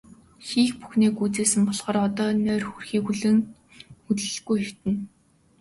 Хийх 0.47 0.71
бүхнээ 0.79 1.11
гүйцээсэн 1.17 1.61
болохоор 1.67 1.97
одоо 2.07 2.29
нойр 2.45 2.63
хүрэхийг 2.67 3.03
хүлээн 3.07 3.37
хөдлөлгүй 4.05 4.57
хэвтэнэ. 4.61 4.99